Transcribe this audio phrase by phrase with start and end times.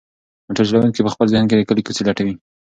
[0.47, 2.33] موټر چلونکی په خپل ذهن کې د کلي کوڅې لټوي.